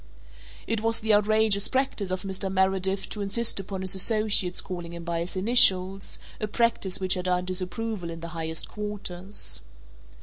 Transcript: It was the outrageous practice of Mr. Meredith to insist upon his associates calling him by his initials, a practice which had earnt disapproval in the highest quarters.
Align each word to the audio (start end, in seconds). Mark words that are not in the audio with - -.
It 0.65 0.81
was 0.81 0.99
the 0.99 1.13
outrageous 1.13 1.67
practice 1.67 2.09
of 2.09 2.23
Mr. 2.23 2.51
Meredith 2.51 3.07
to 3.09 3.21
insist 3.21 3.59
upon 3.59 3.81
his 3.81 3.93
associates 3.93 4.59
calling 4.59 4.93
him 4.93 5.03
by 5.03 5.19
his 5.19 5.35
initials, 5.35 6.17
a 6.39 6.47
practice 6.47 6.99
which 6.99 7.13
had 7.13 7.27
earnt 7.27 7.49
disapproval 7.49 8.09
in 8.09 8.19
the 8.21 8.29
highest 8.29 8.67
quarters. 8.67 9.61